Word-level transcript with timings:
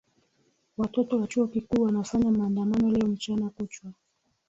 Watoto 0.77 1.19
wa 1.19 1.27
chuo 1.27 1.47
kikuu 1.47 1.81
wanafanya 1.83 2.31
maandamano 2.31 2.89
leo 2.91 3.07
mchana 3.07 3.49
kuchwa. 3.49 3.91